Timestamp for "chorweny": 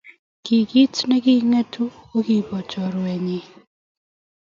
2.69-3.39